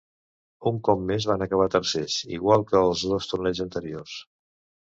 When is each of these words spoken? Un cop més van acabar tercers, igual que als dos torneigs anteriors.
Un 0.71 0.79
cop 0.87 1.03
més 1.11 1.27
van 1.33 1.43
acabar 1.47 1.67
tercers, 1.77 2.17
igual 2.39 2.67
que 2.73 2.81
als 2.81 3.07
dos 3.15 3.31
torneigs 3.35 3.63
anteriors. 3.67 4.19